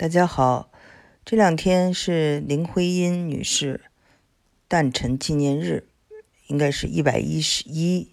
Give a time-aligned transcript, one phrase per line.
[0.00, 0.70] 大家好，
[1.24, 3.80] 这两天是林徽因女士
[4.68, 5.88] 诞辰纪念日，
[6.46, 8.12] 应该是一百一十一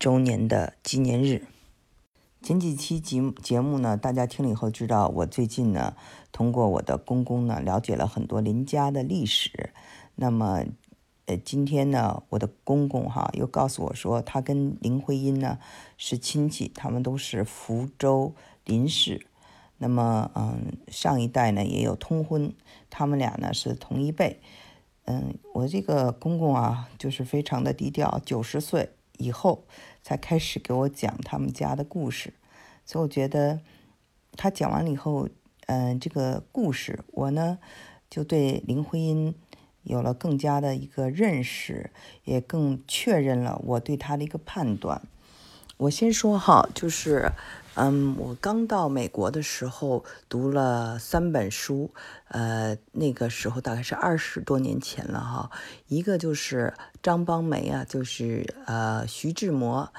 [0.00, 1.46] 周年的纪念日。
[2.42, 5.94] 前几期节节目呢，大家听了以后知道，我最近呢，
[6.32, 9.72] 通过我的公公呢，了解了很多林家的历史。
[10.16, 10.64] 那么，
[11.26, 15.60] 呃，今天呢，我的公公哈又告诉我说，他跟林徽因呢
[15.96, 18.34] 是亲戚，他们都是福州
[18.64, 19.27] 林氏。
[19.80, 22.52] 那么，嗯，上一代呢也有通婚，
[22.90, 24.40] 他们俩呢是同一辈。
[25.04, 29.64] 嗯，我这个公公啊，就是非常的低调，九十岁以后
[30.02, 32.34] 才开始给我讲他们家的故事。
[32.84, 33.60] 所以我觉得
[34.36, 35.28] 他讲完了以后，
[35.66, 37.60] 嗯，这个故事我呢
[38.10, 39.32] 就对林徽因
[39.84, 41.92] 有了更加的一个认识，
[42.24, 45.00] 也更确认了我对他的一个判断。
[45.76, 47.30] 我先说哈，就是。
[47.80, 51.94] 嗯，我刚到美国的时候读了三本书，
[52.26, 55.52] 呃，那个时候大概是二十多年前了哈。
[55.86, 59.92] 一个就是张邦梅啊，就是呃徐志摩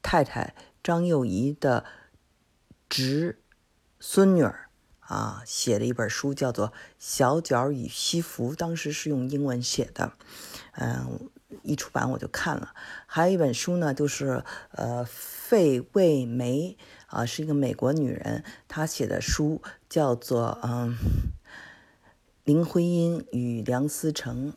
[0.00, 1.84] 太太张幼仪的
[2.88, 3.38] 侄
[4.00, 10.12] 孙女儿啊写的一本书，叫做《小脚与西服》，当时是用英文写的，
[10.78, 11.28] 嗯，
[11.62, 12.72] 一出版我就看了。
[13.04, 16.78] 还有一本书呢，就是呃费慰梅。
[17.06, 20.96] 啊，是一个美国女人，她写的书叫做《嗯，
[22.44, 24.52] 林徽因与梁思成》。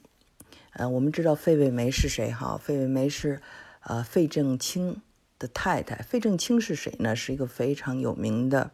[0.73, 2.57] 呃，我们知道费慰梅是谁哈？
[2.57, 3.41] 费慰梅是
[3.81, 5.01] 呃费正清
[5.37, 5.97] 的太太。
[5.97, 7.15] 费正清是谁呢？
[7.15, 8.71] 是一个非常有名的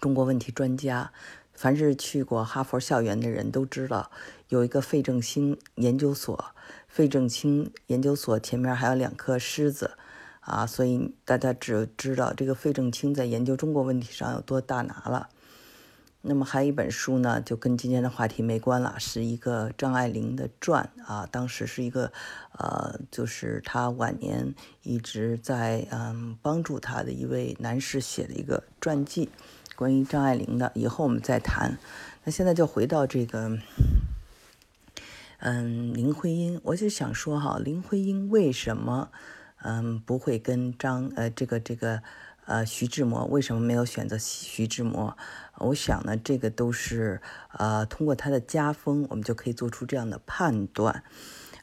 [0.00, 1.12] 中国问题专家。
[1.52, 4.10] 凡是去过哈佛校园的人都知道，
[4.48, 6.46] 有一个费正清研究所。
[6.88, 9.96] 费正清研究所前面还有两颗狮子。
[10.44, 15.28] 啊，所以大家只知道这个费正清在研究中国问题上有多大拿了。
[16.26, 21.28] 那么还有一本书呢，就跟今天的话题没关了，是一个张爱玲的传啊。
[21.30, 22.10] 当时是一个，
[22.58, 29.28] 呃，就是她晚年一直在嗯帮助她的一位男士写的一个传记，
[29.76, 30.72] 关于张爱玲的。
[30.74, 31.76] 以后我们再谈。
[32.24, 33.58] 那现在就回到这个，
[35.40, 39.10] 嗯，林徽因，我就想说哈，林徽因为什么？
[39.64, 42.02] 嗯，不会跟张呃这个这个
[42.44, 45.16] 呃徐志摩为什么没有选择徐志摩？
[45.56, 47.20] 我想呢，这个都是
[47.52, 51.02] 呃通过他的家风，我们就可以做出这样的判断。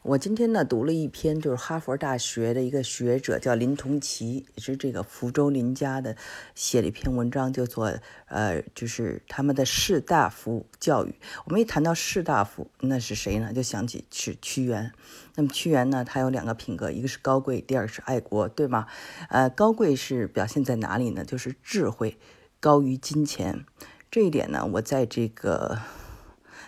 [0.04, 6.18] 我今天呢读了一篇，就是哈佛大学的一个学者叫林同奇，也是这个福州林家的，
[6.56, 7.94] 写了一篇文章，叫做
[8.26, 11.14] 呃，就是他们的士大夫教育。
[11.46, 13.54] 我们一谈到士大夫，那是谁呢？
[13.54, 14.92] 就想起是屈原。
[15.36, 18.88] 那么屈原呢，他有两个品格，一个是高贵，第二是爱国，对吗？
[19.30, 21.24] 呃，高贵是表现在哪里呢？
[21.24, 22.18] 就是智慧
[22.60, 23.66] 高于金钱。
[24.10, 25.78] 这一点呢，我在这个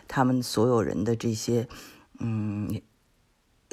[0.08, 1.68] 他们所有人的这些，
[2.20, 2.80] 嗯。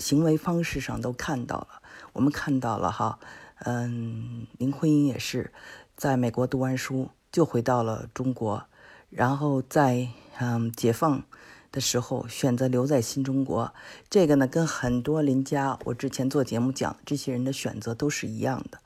[0.00, 1.82] 行为方式上都看到了，
[2.14, 3.18] 我们看到了哈，
[3.64, 5.52] 嗯，林徽因也是
[5.94, 8.64] 在美国读完书就回到了中国，
[9.10, 11.22] 然后在嗯解放
[11.70, 13.74] 的时候选择留在新中国，
[14.08, 18.78] 这个呢跟很多林家我之前做节目讲这些人的选择都是一样的，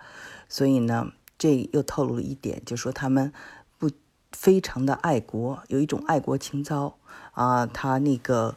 [0.48, 3.32] 所以呢这又透露了一点，就说他们
[3.78, 3.88] 不
[4.32, 6.98] 非常的爱国，有一种爱国情操
[7.32, 8.56] 啊，他那个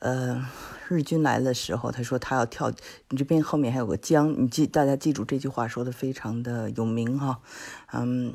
[0.00, 0.44] 呃。
[0.88, 2.72] 日军来的时候，他说他要跳。
[3.10, 7.40] 你这边后面还有个江，你记大家记住这句话说的非常的有名哈。
[7.92, 8.34] 嗯，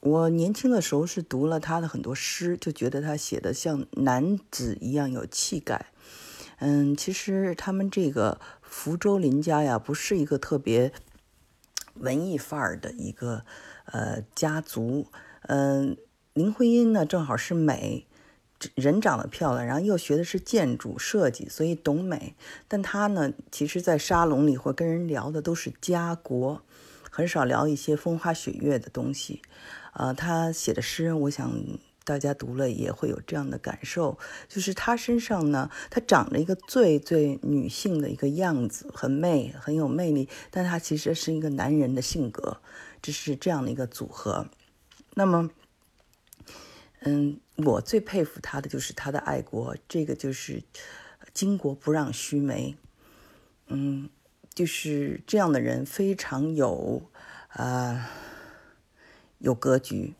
[0.00, 5.86] 我年轻的时候是读了他的很多诗，就觉得他写的像男子一样有气概。
[6.58, 10.92] 嗯，其实他们这个福州林家呀，不是一个特别
[11.94, 13.44] 文艺范儿的一个
[13.86, 15.06] 呃家族。
[15.42, 15.96] 嗯，
[16.32, 18.06] 林徽因呢，正好是美。
[18.74, 22.34] 人长得漂亮，然后又学的是建筑设计，所以懂美。
[22.68, 26.62] 但他呢，其实，在沙龙里或跟人聊的都是家国，
[27.10, 29.42] 很少聊一些风花雪月的东西。
[29.92, 31.52] 呃，他写的诗，我想
[32.04, 34.18] 大家读了也会有这样的感受，
[34.48, 40.28] 就是他身上呢，他长着一个最最女性的一个样子，很媚，很有魅力。
[40.50, 42.58] 但他其实是一个男人的性格，
[43.00, 44.48] 这是这样的一个组合。
[45.14, 45.50] 那么。
[47.06, 50.64] 嗯，我最佩服他的就是他的爱国，这个就是
[51.32, 52.76] 巾帼不让须眉。
[53.68, 54.10] 嗯，
[54.52, 57.02] 就是这样的人非常有
[57.48, 58.10] 啊
[59.38, 60.14] 有格局。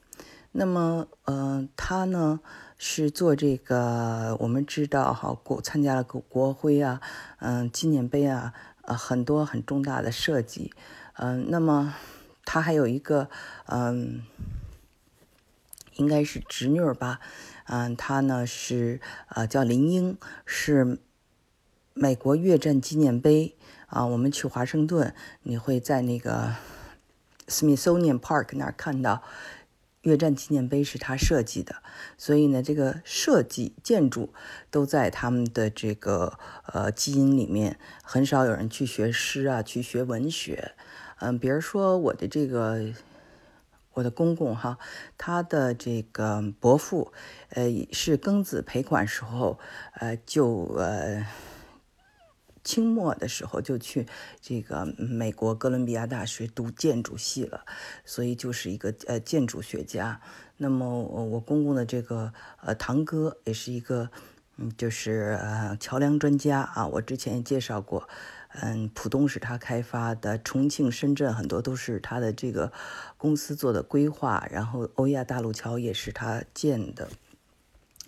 [0.52, 2.38] 那么，呃，他呢
[2.78, 7.00] 是做这个，我们知道哈，国参加了国国徽啊，
[7.40, 10.72] 嗯，纪念碑啊，呃，很多很重大的设计。
[11.14, 11.96] 嗯，那么
[12.44, 13.28] 他还有一个，
[13.66, 14.22] 嗯。
[15.96, 17.20] 应该是侄女吧，
[17.66, 20.98] 嗯，她呢是呃叫林英，是
[21.92, 23.56] 美国越战纪念碑
[23.86, 24.04] 啊。
[24.06, 26.56] 我们去华盛顿，你会在那个
[27.46, 29.22] Smithsonian Park 那儿看到
[30.02, 31.76] 越战纪念碑是他设计的，
[32.18, 34.34] 所以呢，这个设计建筑
[34.70, 40.72] 都在他们的这个呃基因里面，很少有人去学诗啊，去学文学，
[41.20, 42.92] 嗯，比如说我的这个。
[43.94, 44.78] 我的公公哈，
[45.16, 47.12] 他的这个伯父，
[47.50, 49.58] 呃，是庚子赔款时候，
[49.94, 51.26] 呃，就呃，
[52.62, 54.06] 清末的时候就去
[54.40, 57.64] 这个美国哥伦比亚大学读建筑系了，
[58.04, 60.20] 所以就是一个呃建筑学家。
[60.56, 62.32] 那么我公公的这个
[62.62, 64.10] 呃堂哥也是一个，
[64.56, 68.08] 嗯，就是呃桥梁专家啊，我之前也介绍过。
[68.62, 72.72] 嗯，浦东是他开发的，重庆、深圳很多都是他的这个
[73.16, 77.08] 公司做的规划，然后欧亚大陆桥也是他建的。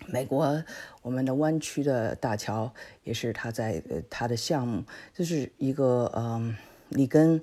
[0.05, 0.63] 美国
[1.01, 2.73] 我们的湾区的大桥
[3.03, 4.83] 也是他在他的项目，
[5.13, 6.55] 就是一个嗯
[6.89, 7.41] 里根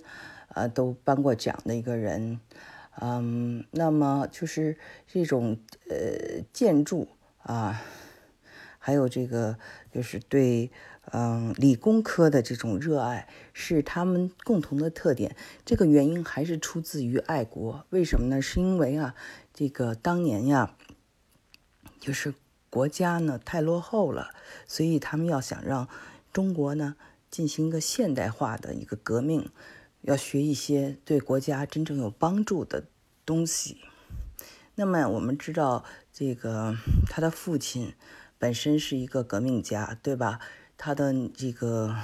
[0.54, 2.40] 呃都颁过奖的一个人，
[3.00, 5.58] 嗯，那么就是这种
[5.90, 7.08] 呃建筑
[7.42, 7.82] 啊，
[8.84, 9.56] 还有这个
[9.90, 10.70] 就是对。
[11.12, 15.36] 嗯，理工科的这种热爱是他们共同的特点。
[15.62, 17.84] 这个原因还是出自于爱国。
[17.90, 18.40] 为什么呢？
[18.40, 19.14] 是因为啊，
[19.52, 20.74] 这个当年呀，
[22.00, 22.32] 就是
[22.70, 24.30] 国家呢太落后了，
[24.66, 25.86] 所以他们要想让
[26.32, 26.96] 中国呢
[27.30, 29.50] 进行一个现代化的一个革命，
[30.00, 32.86] 要学一些对国家真正有帮助的
[33.26, 33.76] 东西。
[34.76, 36.74] 那么我们知道，这个
[37.10, 37.92] 他的父亲
[38.44, 40.38] 本身是一个革命家，对吧？
[40.76, 41.96] 他的这个，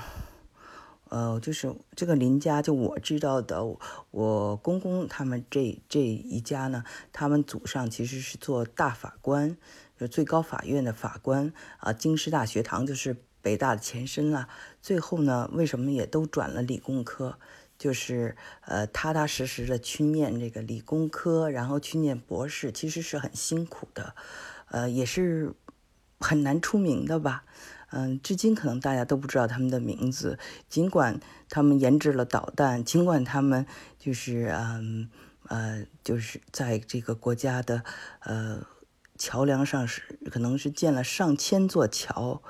[1.10, 3.62] 呃，就是这个林家，就我知道的，
[4.10, 6.82] 我公公他们这这一家呢，
[7.12, 9.54] 他们祖上其实是做大法官，
[9.98, 11.92] 就最高法院的法官啊。
[11.92, 14.48] 京师大学堂就是北大的前身了。
[14.80, 17.36] 最后呢，为什么也都转了理工科？
[17.76, 24.14] 就是呃，踏踏实实的去念这个理工科，然后去念博士，其实是很辛苦的，
[24.68, 25.54] 呃，也是
[26.20, 27.42] 很难出名的吧。
[27.92, 30.38] 嗯，至今可能大家都不知道他们的名字。
[30.68, 31.18] 尽管
[31.48, 33.66] 他们研制了导弹，尽管他们
[33.98, 35.10] 就是嗯
[35.48, 37.82] 呃，就是在这个国家的
[38.20, 38.64] 呃
[39.18, 42.40] 桥梁上是可能是建了上千座桥，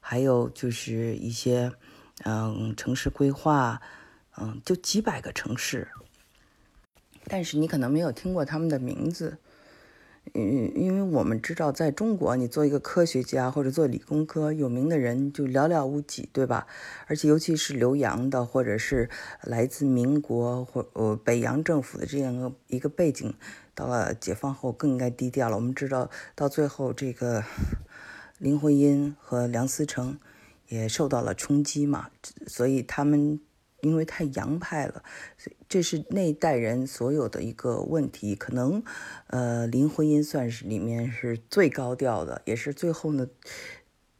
[0.00, 1.70] 还有就是一些
[2.24, 3.82] 嗯城市规划，
[4.38, 5.86] 嗯就几百个城市，
[7.26, 9.36] 但是你可能没有听过他们的名字。
[10.34, 16.66] 嗯，因为我们知道，在中国，你做一个科学家或者做理工科有名的人就寥寥无几，对吧？
[17.06, 19.08] 而且尤其是留洋的，或者是
[19.42, 23.34] 来自民国或呃北洋政府的这样一个背景，
[23.74, 25.56] 到了解放后更应该低调了。
[25.56, 27.44] 我们知道，到最后这个
[28.38, 30.18] 林徽因和梁思成
[30.68, 32.10] 也受到了冲击嘛，
[32.46, 33.40] 所以他们。
[33.80, 35.04] 因为太洋派了，
[35.68, 38.34] 这是那一代人所有的一个问题。
[38.34, 38.82] 可能，
[39.28, 43.28] 呃，林徽因算是里面是最高调的，也是最后呢，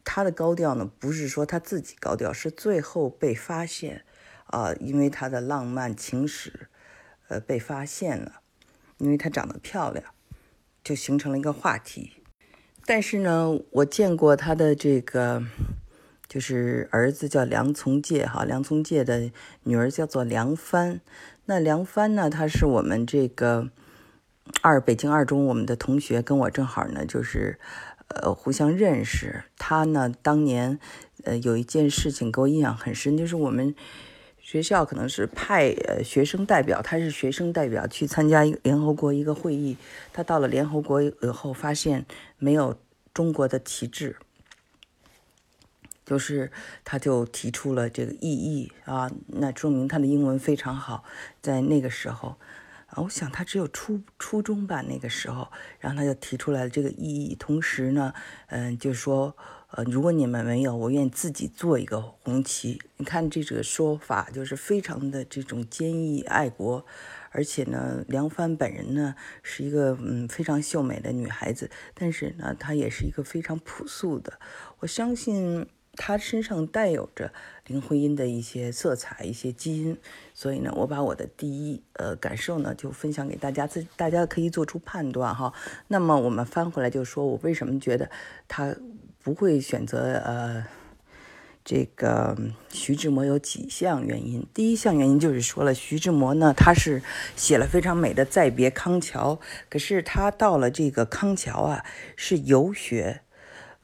[0.05, 4.05] 她的高调呢，不是说她自己高调，是最后被发现，
[4.45, 6.69] 啊，因为她的浪漫情史，
[7.27, 8.39] 呃，被发现了，
[8.97, 10.05] 因为她长得漂亮，
[10.81, 12.13] 就形成了一个话题。
[12.85, 15.43] 但是呢，我见过她的这个。
[16.29, 19.31] 就是儿子叫梁从诫，哈，梁从诫的
[19.63, 21.01] 女儿叫做梁帆。
[21.45, 23.69] 那梁帆呢，她是我们这个
[24.61, 27.57] 二北京二中我们的同学，跟我正好呢，就是
[28.09, 29.43] 呃互相认识。
[29.57, 30.79] 她呢，当年
[31.23, 33.73] 呃有一件事情给我印象很深，就是我们
[34.39, 39.75] 学校可能是派呃学生代表，他是学生代表去参加联合国一个会议。
[40.13, 42.05] 他到了联合国以后，发现
[42.37, 42.77] 没有
[43.13, 44.15] 中国的旗帜。
[46.09, 46.51] 就是，
[46.83, 51.03] 他就提出了这个异议啊，那说明他的英文非常好。
[51.39, 52.29] 在那个时候，
[52.87, 57.35] 啊，我想他只有初初中吧，那个时候，然后他就提出来了这个异议。
[57.35, 58.11] 同时呢，
[58.47, 59.37] 嗯，就是说，
[59.69, 62.81] 呃，如果你们没有，我愿意自己做一个红旗。
[62.97, 66.83] 你看这个说法，就是非常的这种坚毅爱国。
[67.29, 69.13] 而且呢，梁帆本人呢
[69.43, 74.39] 是一个嗯非常秀美的女孩子，但是呢，她也是一个非常朴素的。
[74.79, 75.67] 我相信。
[76.01, 77.33] 他身上带有着
[77.67, 79.97] 林徽因的一些色彩、一些基因，
[80.33, 85.53] 所以呢，我把我的第一呃感受呢就分享给大家，自大家可以做出判断哈。
[85.89, 88.09] 那么我们翻回来就说，我为什么觉得
[88.47, 88.73] 他
[89.21, 90.65] 不会选择呃
[91.65, 92.33] 这个
[92.69, 94.47] 徐志摩有几项原因。
[94.53, 97.03] 第一项原因就是说了，徐志摩呢，他是
[97.35, 99.35] 写了非常美的《再别康桥》，
[99.69, 101.83] 可是他到了这个康桥啊，
[102.15, 103.19] 是游学。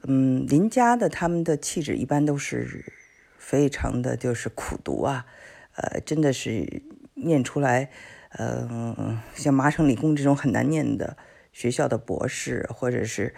[0.06, 2.92] 嗯，林家的他们的气质一般都是
[3.38, 5.26] 非常的就是苦读啊，
[5.74, 6.82] 呃，真的是
[7.14, 7.90] 念出来，
[8.30, 11.16] 呃，像麻省理工这种很难念的
[11.52, 13.34] 学校的博士，或者是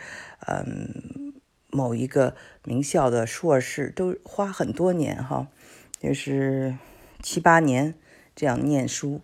[0.47, 1.35] 嗯。
[1.71, 2.35] 某一个
[2.65, 5.49] 名校的硕士都花很多年哈，
[6.01, 6.79] 就是
[7.23, 7.95] 七八年
[8.35, 9.21] 这样念书，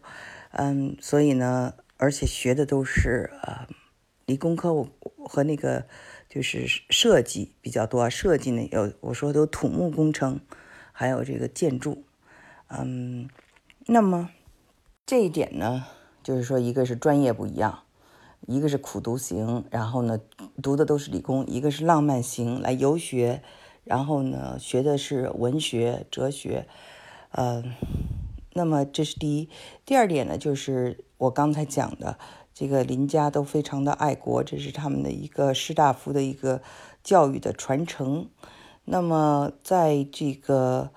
[0.51, 3.67] 嗯，所以呢，而且学的都是呃
[4.27, 4.87] 理工科，
[5.25, 5.87] 和那个
[6.35, 10.41] 就是设计比较多，设计呢有我说都土木工程，
[10.91, 12.03] 还有这个建筑，
[12.67, 13.29] 嗯，
[13.87, 14.31] 那么
[15.07, 15.87] 这一点呢，
[16.25, 17.83] 就是说一个是专业不一样。
[18.47, 20.19] 一个是苦读型，然后呢，
[20.61, 23.43] 读的都是理工；一个是浪漫型，来游学，
[23.85, 26.67] 然后呢，学的是文学、哲学。
[27.31, 27.65] 呃，
[28.53, 29.49] 那么这是第一。
[29.87, 32.19] 第二点呢，就是我刚才讲的，
[32.55, 36.63] 这个林家都非常的爱国，这是他们的一个士大夫的一个
[37.03, 38.29] 教育的传承。
[38.85, 40.91] 那么在这个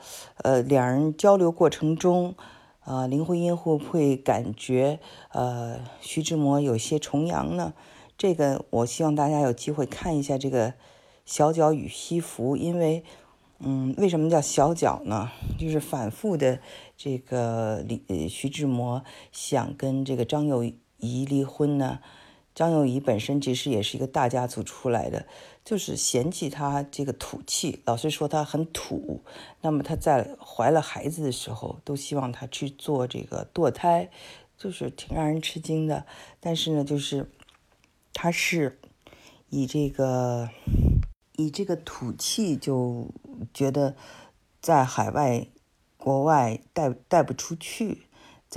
[0.44, 2.36] 呃两人交流过程中。
[2.88, 5.02] 啊，林徽因会不会感觉
[5.34, 7.74] 呃徐志摩有些崇洋呢？
[8.18, 10.70] 这个我希望大家有机会看一下这个
[11.26, 13.04] 《小脚与西服》，因为
[13.60, 15.30] 嗯，为什么叫小脚呢？
[15.60, 16.60] 就是反复的
[16.96, 20.64] 这个李徐志摩想跟这个张幼
[20.98, 22.00] 仪离婚呢。
[22.56, 25.28] 张幼仪本身其实也是一个大家族出来的，
[25.64, 29.22] 就是嫌弃她这个土气，老是说她很土。
[29.62, 34.10] 那么她在怀了孩子的时候，都希望她去做这个堕胎，
[34.58, 36.08] 就是挺让人吃惊的。
[36.40, 37.30] 但是呢，就是
[38.12, 38.80] 她是
[39.50, 40.50] 以这个
[41.34, 43.12] 以这个土气，就
[43.54, 43.96] 觉得
[44.60, 45.46] 在海外、
[45.96, 48.07] 国外带带不出去。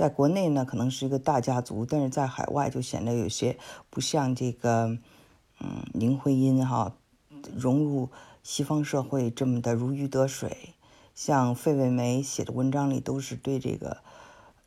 [0.01, 3.59] 在国内呢，可能是一个大家族，但是在海外就显得有些
[3.91, 4.97] 不像这个，
[5.59, 6.95] 嗯，林徽因哈，
[7.55, 8.09] 融入
[8.41, 10.69] 西方社会这么的如鱼得水。
[11.13, 13.97] 像费慰梅写的文章里都是对这个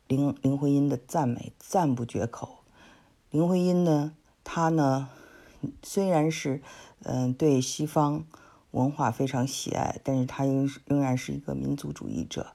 [0.07, 2.59] 林林徽因的赞美，赞不绝口。
[3.29, 4.13] 林徽因呢，
[4.45, 5.09] 她呢，
[5.83, 6.61] 虽然是
[7.03, 8.23] 嗯对西方
[8.71, 12.53] 文化非常喜爱，但是她仍仍然是一个民族主义者。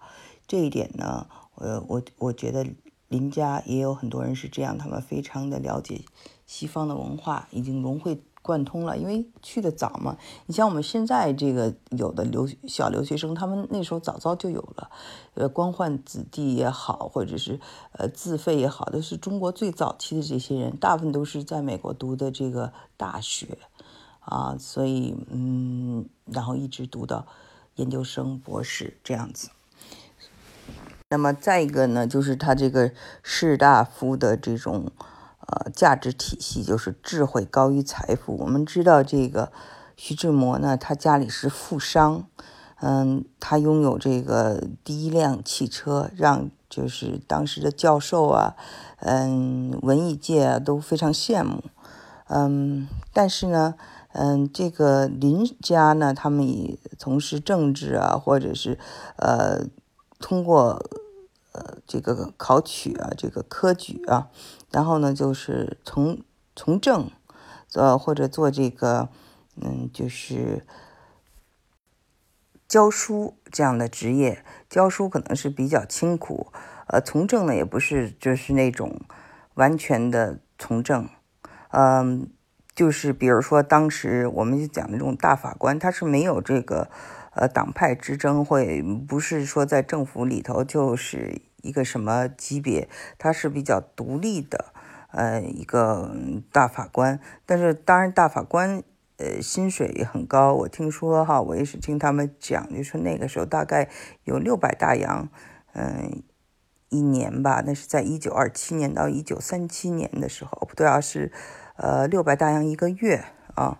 [0.49, 1.27] 这一点呢。
[1.61, 2.67] 呃，我我觉得
[3.09, 6.03] 林家也有很多人是这样，他们非常的了解
[6.47, 8.97] 西方的文化，已经融会贯通了。
[8.97, 14.91] 因为去的早嘛，你像我们现在这个有的留小留学生，他们那时候早早就有了，
[15.35, 17.61] 呃，官宦子弟也好，或者是
[17.93, 23.59] 呃自费也好，都是中国最早期的这些人，大部分都是在美国读的这个大学
[24.21, 27.27] 啊，所以嗯，然后一直读到
[27.75, 29.51] 研究生、博士这样子。
[31.13, 34.93] 那么再一个呢，就是他这个士大夫的这种
[35.41, 38.37] 呃价值体系，就是智慧高于财富。
[38.37, 39.51] 我们知道这个
[39.97, 42.29] 徐志摩呢，他家里是富商，
[42.81, 48.55] 嗯，他拥有这个第一辆汽车，让就是当时的教授啊，
[49.01, 51.65] 嗯，文艺界啊都非常羡慕，
[52.29, 53.75] 嗯，但是呢，
[54.13, 58.79] 嗯，这个林家呢，他们以从事政治啊，或者是
[59.17, 59.67] 呃。
[60.23, 60.85] 通过
[61.53, 64.29] 呃这个考取啊，这个科举啊，
[64.71, 66.23] 然后呢就是从
[66.55, 67.11] 从政，
[67.75, 69.09] 呃或者做这个
[69.57, 70.65] 嗯就是
[72.69, 76.53] 教书这样的职业，教书可能是比较清苦，
[76.87, 79.01] 呃从政呢也不是就是那种
[79.55, 81.09] 完全的从政，
[81.71, 82.31] 嗯
[82.75, 86.89] 就是比如说当时我们就讲的这种大法官，他是没有这个。
[87.33, 94.73] 呃，党派之争会不是说在政府里头就是一个什么级别，他是比较独立的，
[95.13, 96.13] 呃，一个
[96.51, 97.21] 大法官。
[97.47, 98.83] 但是当然，大法官
[99.19, 100.55] 呃薪水也很高。
[100.55, 103.89] 我听说哈，我也是听他们讲，就说那个时候大概
[104.25, 105.29] 有六百大洋，
[105.75, 106.23] 嗯，
[106.89, 107.63] 一年吧。
[107.65, 111.31] 那是在一九二七年到一九三七年的时候，不对啊，是
[111.77, 113.79] 呃六百大洋一个月啊。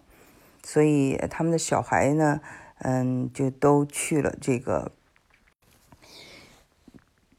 [0.63, 2.41] 所以他们的小孩呢？
[2.83, 4.93] 嗯，就都去了这个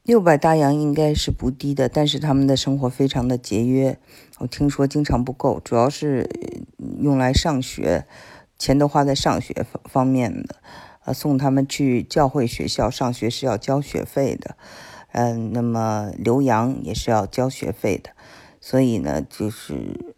[0.04, 1.88] 六百大洋，应该是不低的。
[1.88, 3.98] 但是他们的生活非常的节约，
[4.38, 6.30] 我听说经常不够，主要是
[7.00, 8.06] 用来上学，
[8.56, 10.56] 钱都花在上学方方面的。
[11.04, 14.56] 呃，送他们去教会学校上学是要交学费的，
[15.10, 18.10] 嗯，那么留洋也是要交学费的，
[18.60, 20.14] 所以呢，就是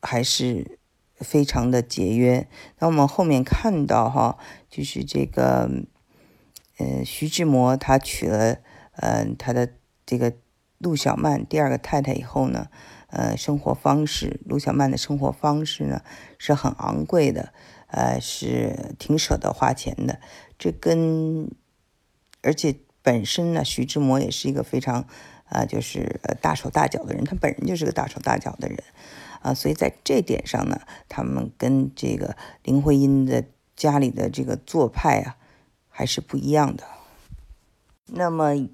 [0.00, 0.78] 还是。
[1.22, 2.48] 非常的节约。
[2.78, 4.38] 那我们后面看到哈，
[4.68, 5.70] 就是这个，
[6.78, 8.58] 呃，徐志摩他娶了
[8.96, 9.68] 呃他的
[10.04, 10.34] 这个
[10.78, 12.68] 陆小曼第二个太太以后呢，
[13.08, 16.02] 呃，生活方式陆小曼的生活方式呢
[16.38, 17.52] 是很昂贵的，
[17.86, 20.20] 呃，是挺舍得花钱的。
[20.58, 21.48] 这跟
[22.42, 25.06] 而且本身呢，徐志摩也是一个非常
[25.44, 28.82] 啊，就是大手大脚的人，他本人就是个大手大脚的人
[29.42, 33.44] 啊，所以在这点上呢，他们跟这个林徽因的
[33.76, 35.36] 家里的这个做派啊。
[35.94, 36.84] 还是不一样的。
[38.06, 38.66] 那么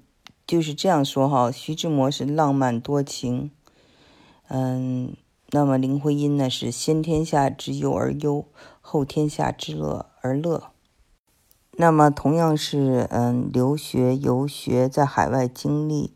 [0.47, 3.51] 就是这样说哈，徐志摩是浪漫多情，
[4.47, 5.13] 嗯，
[5.49, 8.45] 那么林徽因呢是先天下之忧而忧，
[8.79, 10.71] 后天下之乐而乐。
[11.73, 16.13] 那么同样是嗯留学游学在海外经历，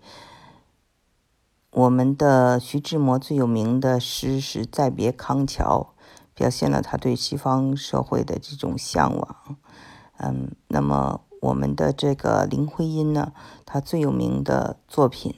[1.75, 5.95] 我们的徐志摩最有名的诗是《再别康桥》，
[6.35, 9.57] 表现了他对西方社会的这种向往。
[10.17, 13.33] 嗯，那么我们的这个林徽因呢，
[13.65, 15.33] 她最有名的作品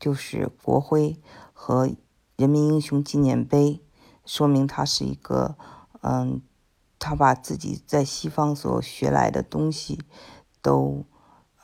[0.00, 1.20] 就是国徽
[1.52, 1.90] 和
[2.36, 3.82] 人民英雄纪念碑，
[4.24, 5.54] 说明她是一个，
[6.00, 6.40] 嗯，
[6.98, 10.00] 她把自己在西方所学来的东西
[10.62, 11.04] 都，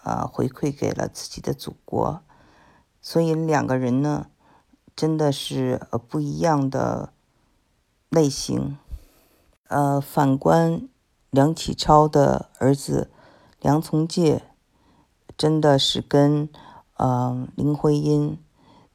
[0.04, 2.20] 呃，回馈给了自己的祖国，
[3.00, 4.26] 所以两个人呢，
[4.94, 7.12] 真的是呃不一样的
[8.08, 8.78] 类型，
[9.68, 10.88] 呃，反观。
[11.30, 13.08] 梁启超的儿子
[13.60, 14.42] 梁从诫，
[15.38, 16.48] 真的是跟
[16.94, 18.36] 嗯林徽因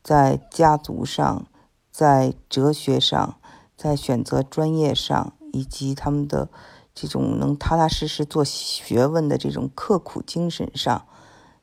[0.03, 1.47] 在家族上、
[1.89, 3.39] 在哲学上、
[3.77, 6.49] 在选择专业上，以及他们的
[6.93, 11.05] 这种能踏踏实实做学问的这种刻苦精神上，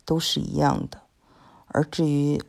[0.06, 1.01] 都是一样的。
[1.72, 2.40] 而至于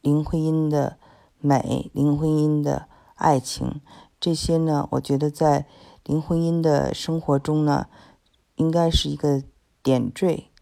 [0.00, 0.98] 林徽因的
[1.38, 3.80] 美、林徽因的爱情，
[4.20, 5.66] 这些呢，我觉得在。
[6.08, 7.88] 林徽因的生活中呢，
[8.54, 9.42] 应该是一个
[9.82, 10.52] 点缀，